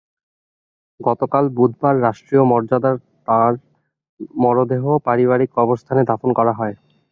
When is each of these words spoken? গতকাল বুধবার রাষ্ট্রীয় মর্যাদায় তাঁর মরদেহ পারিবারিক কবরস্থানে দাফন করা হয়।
গতকাল 0.99 1.45
বুধবার 1.57 1.95
রাষ্ট্রীয় 2.01 2.43
মর্যাদায় 2.51 2.97
তাঁর 3.27 3.51
মরদেহ 4.43 4.83
পারিবারিক 5.07 5.49
কবরস্থানে 5.57 6.01
দাফন 6.09 6.29
করা 6.39 6.53
হয়। 6.59 6.75